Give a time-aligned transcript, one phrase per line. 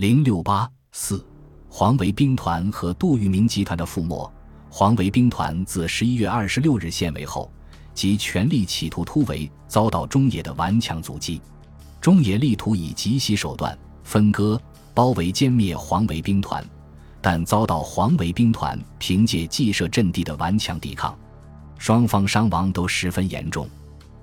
[0.00, 1.22] 零六八四，
[1.68, 4.32] 黄维兵团和杜聿明集团的覆没。
[4.70, 7.52] 黄维兵团自十一月二十六日现围后，
[7.92, 11.38] 即全力企图突围，遭到中野的顽强阻击。
[12.00, 14.58] 中野力图以极西手段分割、
[14.94, 16.64] 包围、歼灭黄维兵团，
[17.20, 21.14] 但遭到黄维兵团凭借既设阵地的顽强抵抗，
[21.76, 23.68] 双方伤亡都十分严重。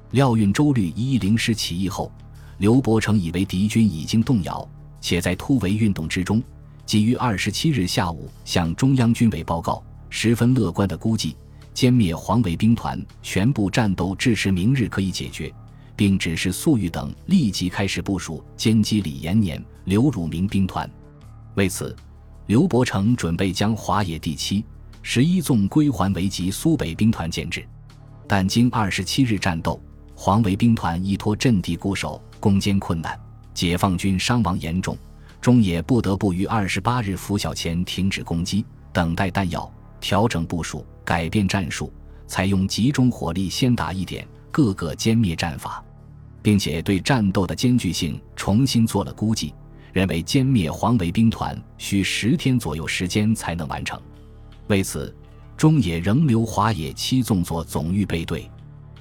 [0.10, 2.12] 廖运周率一零师起义后，
[2.58, 4.68] 刘伯承以为敌军已经动摇，
[5.00, 6.42] 且在突围运动之中，
[6.86, 9.84] 即于二十七日下午向中央军委报告。
[10.10, 11.36] 十分乐观的估计，
[11.76, 15.54] 歼灭黄维兵团全部战斗至迟明日可以解决，
[15.98, 20.90] 并指示粟裕等立即开始部署歼击李延年、刘汝明兵团。
[21.56, 21.94] 为此，
[22.46, 24.64] 刘伯承准备将华野第七、
[25.02, 27.68] 十一纵归还为及苏北兵团建制，
[28.28, 29.80] 但经二十七日战斗，
[30.16, 33.20] 黄维兵团依托阵地固守，攻坚困难，
[33.58, 34.96] 解放军伤亡严重，
[35.42, 39.68] 中野不得不于二十八日拂晓前停止攻击，等待弹药。
[40.00, 41.92] 调整部署，改变战术，
[42.28, 45.84] 采用集中火力先打一点，各个歼灭战法，
[46.40, 49.56] 并且对战斗的艰巨性重新做了估计，
[49.92, 54.00] 认为歼灭黄维兵团需十天左右时间才能完成。
[54.68, 55.12] 为此，
[55.58, 58.48] 中野仍留华野七纵做总预备队。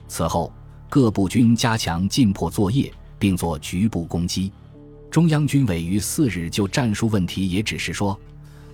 [0.08, 0.50] 此后，
[0.88, 4.53] 各部军加强进破作业，并做局部攻击。
[5.11, 8.19] 中央军委于四日就战术问题也指示说。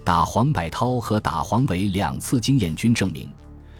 [0.04, 3.30] 打黄百韬和打黄维两次经验均证明，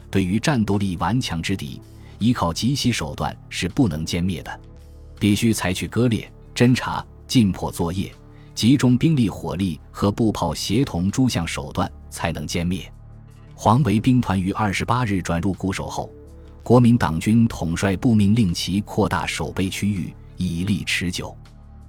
[0.09, 1.83] 对于战斗力顽强之敌，
[2.21, 4.61] 依靠极袭手段是不能歼灭的，
[5.19, 8.15] 必须采取割裂、侦察、进破作业、
[8.55, 12.89] 集中兵力火力和步炮协同诸项手段才能歼灭。
[13.57, 16.09] 黄维兵团于二十八日转入固守后，
[16.63, 21.37] 国民党军统帅部命令其扩大守备区域，以力持久。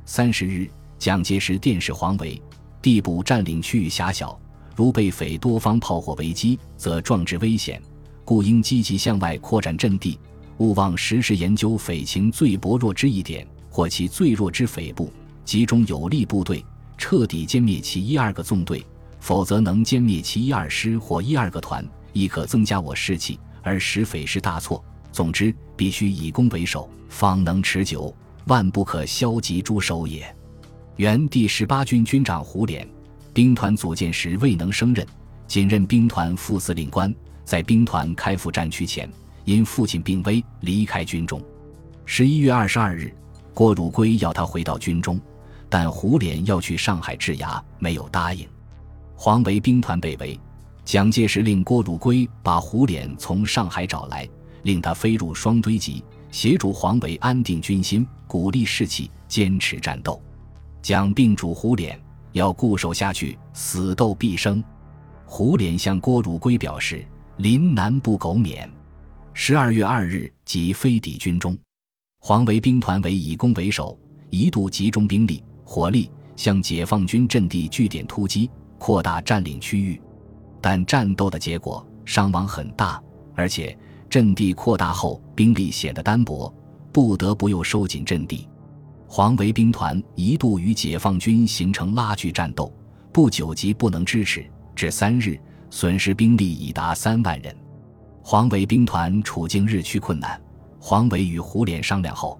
[0.05, 2.41] 三十日，蒋介石电示黄维。
[2.81, 4.37] 地部占领区域狭小，
[4.75, 7.81] 如被匪多方炮火围击，则壮志危险，
[8.25, 10.19] 故应积极向外扩展阵地，
[10.57, 15.09] 勿忘时时研究匪情最薄弱之一点或其最弱之匪部，
[15.45, 16.65] 集中有力部队，
[16.97, 18.85] 彻底歼灭其一二个纵队，
[19.19, 24.83] 否则能歼灭其一二师或一二个团，亦可增加我士气，而使匪师大挫。
[25.13, 28.13] 总之，必须以攻为守，方能持久，
[28.45, 30.35] 万不可消极诸守也。
[30.97, 32.85] 原第十八军军长胡琏，
[33.33, 35.05] 兵团组建时未能升任，
[35.47, 37.13] 仅任兵团副司令官。
[37.45, 39.09] 在兵团开赴战区前，
[39.43, 41.41] 因父亲病危离开军中。
[42.05, 43.13] 十一月二十二日，
[43.53, 45.19] 郭汝瑰要他回到军中，
[45.67, 48.47] 但胡琏要去上海治牙，没有答应。
[49.15, 50.39] 黄维兵团被围，
[50.85, 54.27] 蒋介石令郭汝瑰把胡琏从上海找来，
[54.63, 56.03] 令他飞入双堆集，
[56.33, 60.19] 协助黄维安定军心，鼓励士气，坚持战斗。
[60.81, 61.95] 蒋并主胡琏
[62.31, 64.61] 要固守下去，死斗必生。
[65.27, 67.05] 胡琏向郭汝瑰表示
[67.37, 68.67] ：“临难不苟免。”
[69.31, 71.55] 十二月二日即飞抵军中。
[72.19, 73.95] 黄维兵团为以攻为守，
[74.31, 80.01] 一度集中兵力、火力向解放军阵地据点突击，扩大占领区域。
[80.59, 82.99] 但战斗的结果伤亡很大，
[83.35, 83.77] 而且
[84.13, 86.53] 阵地扩大后兵力显得单薄，
[86.91, 88.47] 不得不又收紧阵地。
[89.07, 92.71] 黄维兵团一度与解放军形成拉锯战斗，
[93.11, 95.35] 不久即不能支持，至三日
[95.71, 97.57] 损失兵力已达三万人。
[98.21, 100.39] 黄维兵团处境日趋困难。
[100.79, 102.39] 黄维与胡琏商量后，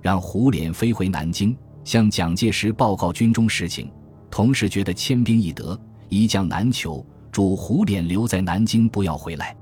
[0.00, 3.92] 让胡琏飞回南京，向蒋介石报告军中实情，
[4.30, 9.54] 同时觉得千兵易得，一将难求，嘱胡琏留在南京，不要回来。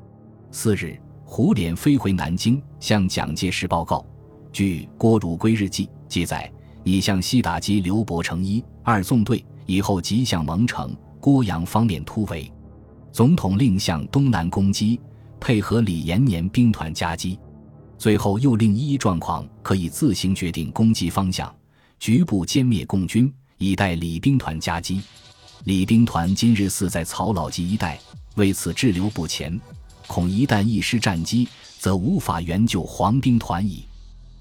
[0.53, 0.97] 次日，
[1.33, 4.05] 胡琏飞回南京，向蒋介石报告。
[4.53, 5.89] 据郭汝瑰日记。
[6.09, 6.53] 记载，
[6.83, 12.51] 你向西打击刘伯承一二纵队，以后即向蒙城、郭阳方面突围。
[13.13, 15.01] 总统令向东南攻击，
[15.39, 17.39] 配合李延年兵团夹击。
[17.97, 21.55] 最后又令一一状况可以自行决定攻击方向，
[22.01, 25.01] 局部歼灭共军，以待李兵团夹击。
[25.63, 28.01] 李兵团今日似在曹老集一带，
[28.35, 29.61] 为此滞留不前，
[30.11, 31.47] 恐一旦一失战机，
[31.79, 33.85] 则无法援救黄兵团矣。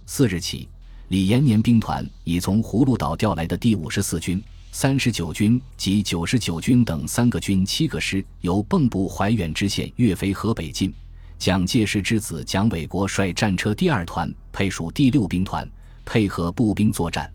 [0.07, 0.67] 四日起。
[1.09, 10.91] 李延年兵团已从葫芦岛调来的第五十四军、三十九军及九十九军等三个军七个师，由蚌埠怀远支线岳飞河北进。
[11.37, 15.69] 蒋介石之子蒋纬国率战车第二团配属第六兵团，
[16.03, 17.31] 配合步兵作战。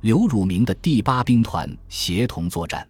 [0.00, 2.84] 刘汝明的第八兵团协同作战。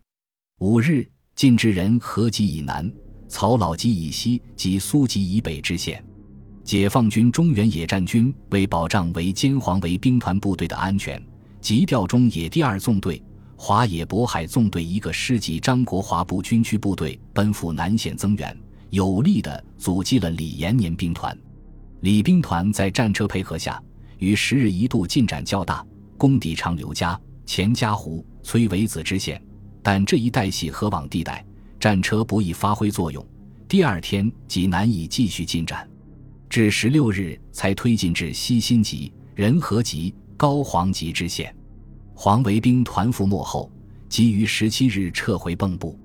[0.60, 2.90] 五日，进至人和集以南、
[3.28, 6.02] 曹老集以西及苏集以北之线。
[6.64, 11.22] 解放军中原野战军为保障围歼黄维兵团部队的安全，
[11.60, 13.22] 急调中野第二纵队、
[13.56, 18.54] 华野渤海纵队一个师级张国华部军区部队奔赴南线增援，
[18.90, 21.36] 有力地阻击了李延年兵团。
[22.00, 23.82] 李兵团在战车配合下，
[24.18, 25.84] 于十日一度进展较大，
[26.16, 29.42] 攻抵长刘家、钱家湖、崔维子之线，
[29.82, 31.42] 但这一带系河网地带，
[31.80, 33.24] 战车不易发挥作用。
[33.68, 35.88] 第二天即难以继续进展，
[36.48, 41.54] 至十六日才推进至西辛集、仁和集、高黄集支线。
[42.14, 43.70] 黄维兵团覆没后，
[44.08, 45.98] 即于十七日撤回蚌埠。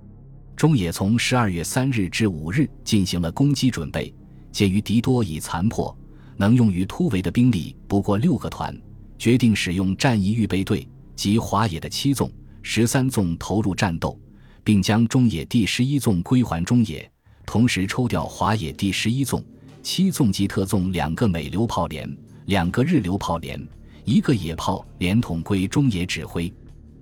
[0.55, 4.13] 中野从十二月三日至五日进行了攻击准备。
[4.51, 5.97] 鉴于敌多已残破，
[6.37, 8.79] 能用于突围的兵力不过六个团，
[9.17, 12.31] 决定使用战役预备队及华野的七纵、
[12.61, 14.15] 十三纵投入战斗，
[14.63, 17.09] 并将中野第十一纵归还中野，
[17.45, 19.43] 同时抽调华野第十一纵、
[19.81, 23.61] 七纵及特纵两个美榴炮连、两个日榴炮连、
[24.05, 26.51] 一个野炮连统归中野指挥。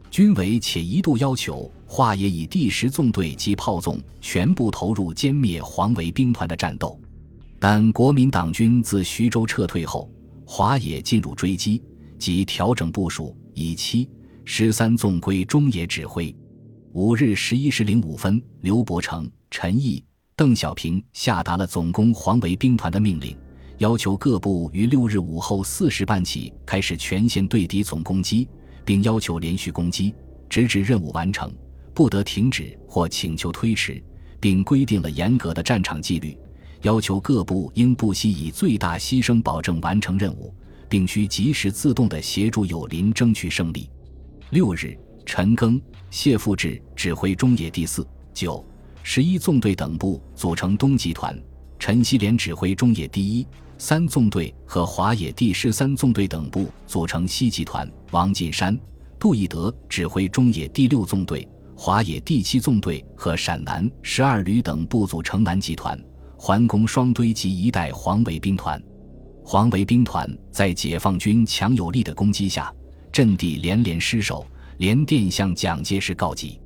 [0.09, 6.99] 军委且一度要求华野以第十纵队及炮纵全部投入歼灭黄维兵团的战斗。
[7.59, 10.11] 但国民党军自徐州撤退后，
[10.43, 11.81] 华野进入追击，
[12.17, 14.09] 即调整部署，以七
[14.43, 16.35] 十三纵归中野指挥。
[16.93, 20.03] 五日十一时零五分，刘伯承、陈毅、
[20.35, 23.33] 邓小平下达了总攻黄维兵团的命令，
[23.77, 28.45] 要求各部于六日午后四时半起开始全线对敌总攻击，
[28.83, 30.13] 并要求连续攻击，
[30.49, 31.49] 直至任务完成，
[31.93, 34.03] 不得停止或请求推迟，
[34.41, 36.37] 并规定了严格的战场纪律。
[36.81, 40.53] 要求各部应不惜以最大牺牲保证完成任务，
[40.89, 43.89] 并需及时自动地协助友邻争取胜利。
[44.49, 45.79] 六日，陈赓、
[46.09, 48.63] 谢富治指挥中野第四、九、
[49.03, 51.33] 十一纵队等部组成东集团；
[51.79, 53.47] 陈锡联指挥中野第一、
[53.77, 58.77] 三纵队和华野第十三纵队等部组成西集团；王进山、
[59.19, 65.99] 杜义德指挥中野第六纵队、华野第七纵队和陕南十二旅等部组成南集团。
[66.37, 68.81] 环攻双堆及一带黄维兵团，
[69.43, 72.73] 黄维兵团在解放军强有力的攻击下，
[73.11, 74.43] 阵地连连失守，
[74.81, 76.59] 连电向蒋介石告急。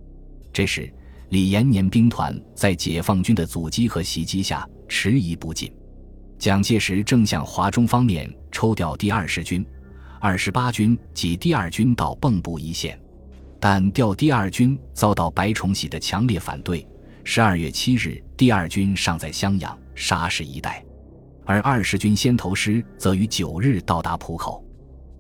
[0.53, 0.89] 这时，
[1.31, 5.69] 李延年兵团在解放军的阻击和袭击下迟疑不进。
[6.39, 9.65] 蒋介石正向华中方面抽调第二十军、
[10.21, 12.97] 二十八军及第二军到蚌埠一线，
[13.59, 16.87] 但调第二军遭到白崇禧的强烈反对。
[17.25, 20.81] 十二月七日，第二军尚在襄阳、沙市一带，
[21.43, 24.64] 而二十军先头师则于九日到达浦口。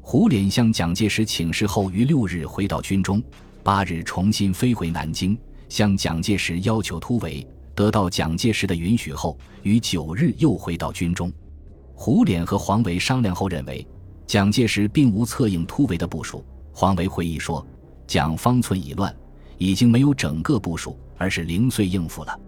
[0.07, 3.21] 胡琏向蒋介石请示后，于六日回到军中，
[3.63, 5.35] 八日重新飞回南京，
[5.67, 7.45] 向蒋介石要求突围。
[7.73, 11.33] 得到蒋介石的允许后，于九日又回到军中。
[11.95, 13.85] 胡琏和黄维商量后认为，
[14.27, 16.45] 蒋介石并无策应突围的部署。
[16.71, 17.65] 黄维回忆说
[18.05, 19.13] ：“蒋方寸已乱。”
[19.57, 22.39] 已经没有整个部署，而是零碎应付了。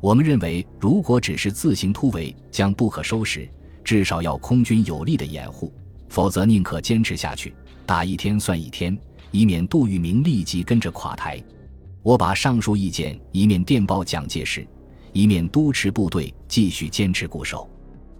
[0.00, 3.48] 我们认为，如果只是自行突围，将不可收拾，
[3.84, 5.72] 至少要空军有力的掩护，
[6.08, 7.54] 否则宁可坚持下去，
[7.84, 8.96] 打一天算一天，
[9.30, 11.42] 以免杜聿明立即跟着垮台。
[12.02, 14.66] 我把上述意见一面电报蒋介石，
[15.12, 17.68] 一面督持部队继续坚持固守。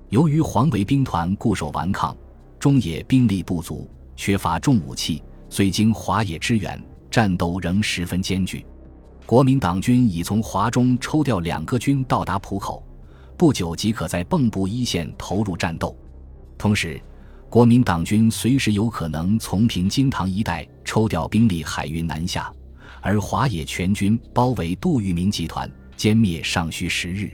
[0.08, 2.16] 由于黄维兵团固守顽抗，
[2.58, 6.82] 中野兵力不足，缺乏重武器，虽经华野支援。
[7.08, 8.66] 战斗仍十分艰巨，
[9.24, 12.84] 国民党军已从华中抽调两个军到达浦口，
[13.38, 15.96] 不久即可在蚌埠一线投入战斗。
[16.58, 17.00] 同时，
[17.48, 22.52] 国民党军随时有可能从平津塘一带抽调兵力海运南下，
[23.00, 27.30] 而华野全军包围杜聿明集团，歼灭尚需时日。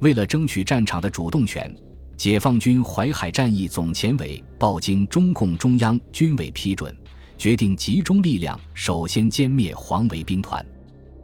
[0.00, 1.74] 为了争取战场的主动权，
[2.16, 6.94] 解放军淮海战役总前委报经中共中央军委批准。
[7.36, 10.64] 决定集中力量，首先歼灭黄维兵团。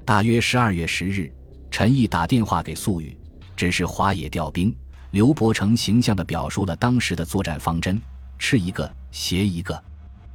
[0.05, 1.33] 大约十二月十日，
[1.71, 3.17] 陈毅打电话给粟裕，
[3.57, 4.75] 指示华野调兵。
[5.11, 8.01] 刘伯承形象地表述了当时的作战方针：
[8.39, 9.83] 吃一个，携一个，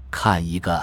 [0.09, 0.81] 看一个。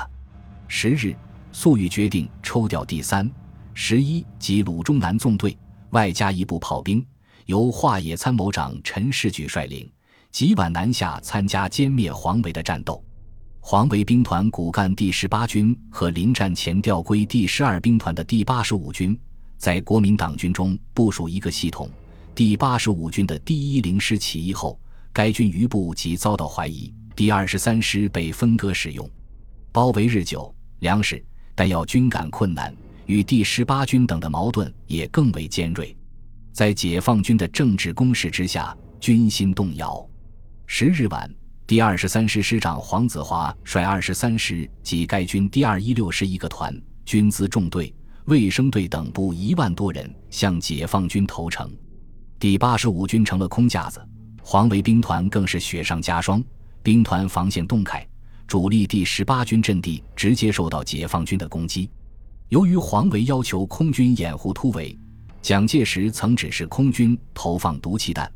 [0.68, 1.14] 十日，
[1.52, 3.30] 粟裕决定抽调第三、
[3.74, 5.56] 十一及鲁中南纵队，
[5.90, 7.04] 外加一部炮兵，
[7.46, 9.90] 由华野参谋长陈士举率领，
[10.30, 13.02] 即晚南下参加歼灭黄维的战斗。
[13.60, 19.18] 黄维兵团骨干第十八军和临战前调归第十二兵团的第八十五军，
[19.56, 21.90] 在国民党军中部署一个系统。
[22.34, 24.78] 第八十五军的第一零师起义后，
[25.16, 26.92] 该军余部即遭到怀疑。
[27.14, 29.10] 第二十三师被分割使用，
[29.72, 35.96] 包围日久，粮食、弹药均感困难，与第十八军等的矛盾也更为尖锐。
[36.52, 40.06] 在解放军的政治攻势之下，军心动摇。
[40.66, 41.34] 十日晚。
[41.66, 47.92] 第二十三师师长黄子华率二十三师及该军第二一六师一个团军资重队、
[48.26, 51.74] 卫生队等部一万多人向解放军投诚。
[52.38, 54.06] 第八十五军成了空架子，
[54.48, 56.40] 黄维兵团更是雪上加霜。
[56.80, 58.06] 兵团防线洞开，
[58.46, 61.90] 主力第十八军阵地直接受到解放军的攻击。
[62.50, 64.96] 由于黄维要求空军掩护突围，
[65.42, 68.30] 蒋介石曾指示空军投放毒气弹，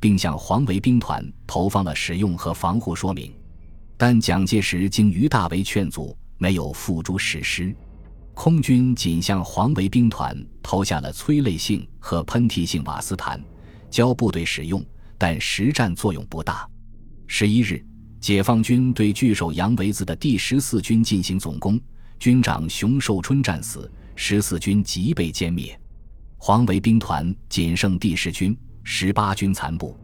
[0.00, 3.32] 并向黄维兵团投放了使用和防护说明。
[3.96, 7.72] 但蒋介石经于大为劝阻，没有付诸实施。
[8.34, 13.40] 空军仅向黄维兵团投下了催泪性和喷嚏性瓦斯弹，
[13.90, 14.84] 教部队使用，
[15.22, 16.68] 但实战作用不大。
[17.28, 17.80] 十一日。
[18.20, 21.80] 解放军对据守杨维子的第十四军进行总攻，
[22.20, 25.76] 军长熊寿春战死，十四军即被歼灭。
[26.38, 29.98] 黄维兵团仅剩第十军、十八军残部。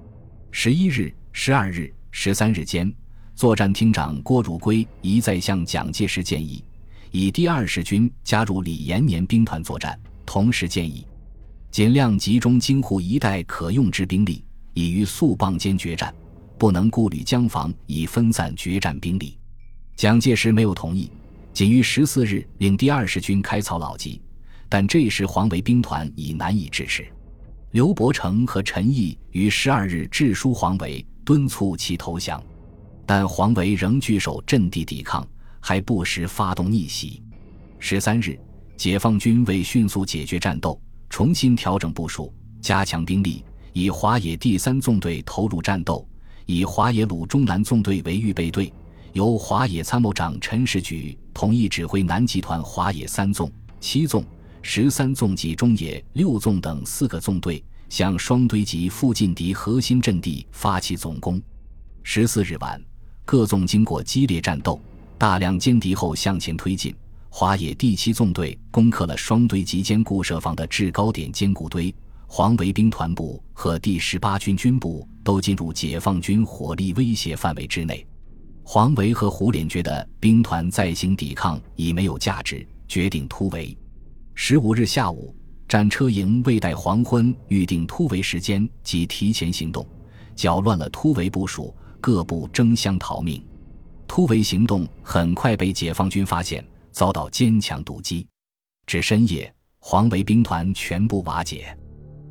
[0.51, 2.93] 十一日、十二日、十三日间，
[3.37, 6.65] 作战厅长郭汝瑰一再向蒋介石建议，
[7.13, 9.97] 以第二十军加入李延年兵团作战，
[10.27, 11.07] 同时建议
[11.71, 14.45] 尽量集中京沪一带可用之兵力，
[14.79, 16.15] 已与宿蚌间决战。
[16.57, 19.37] 不能顾虑江防，以分散决战兵力。
[19.97, 21.11] 蒋介石没有同意，
[21.53, 24.21] 仅于十四日令第二十军开草老集，
[24.69, 27.07] 但这时黄维兵团已难以支持。
[27.73, 32.43] 刘伯承和陈毅于十二日致书黄维，敦促其投降，
[33.05, 35.27] 但黄维仍据守阵地抵抗，
[35.61, 37.23] 还不时发动逆袭。
[37.79, 38.39] 十三日，
[38.77, 43.45] 解放军为迅速解决战斗，重新调整部署，加强兵力，
[43.79, 46.05] 以华野第三纵队投入战斗。
[46.47, 48.73] 以华野鲁中南纵队为预备队，
[49.13, 54.25] 由华野参谋长陈士举统一指挥南集团华野三纵、七纵、
[54.63, 61.41] 十三纵及中野六纵等四个纵队，向双堆及附近敌核心阵地发起总攻。
[62.03, 62.83] 十四日晚，
[63.25, 64.81] 各纵经过激烈战斗，
[65.17, 66.93] 大量歼敌后向前推进。
[67.29, 71.95] 华野第七纵队攻克了双堆及坚固设防的制高点坚固堆。
[72.31, 78.07] 黄维兵团部和第十八军军部都进入解放军火力威胁范围之内。
[78.63, 83.77] 黄维和胡琏觉得兵团再行抵抗已没有价值，决定突围。
[84.35, 85.35] 十五日下午，
[85.67, 89.85] 战车营未待黄昏，预定突围时间即提前行动，
[90.37, 93.43] 搅乱了突围部署，各部争相逃命。
[94.07, 98.27] 突围行动很快被解放军发现，遭到坚强堵击。
[98.87, 101.75] 至深夜，黄维兵团全部瓦解。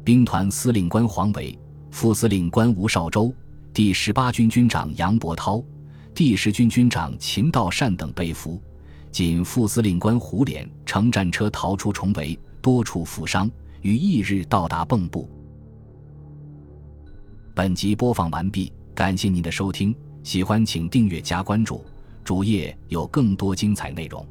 [0.08, 1.54] 兵团司令官黄维、
[1.92, 3.30] 副司令官吴绍周、
[3.74, 5.62] 第十八军军长杨伯涛、
[6.16, 8.58] 第十军军长秦道善等被俘，
[9.12, 15.28] 仅副司令官胡琏乘战车逃出重围，多处负伤，于翌日到达蚌埠。
[17.54, 21.84] 本集播放完毕，感谢您的收听，喜欢请订阅加关注，
[22.24, 24.26] 主页有更多精彩内容。